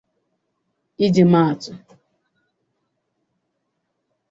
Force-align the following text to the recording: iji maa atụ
iji 1.05 1.23
maa 1.31 1.47
atụ 1.53 1.71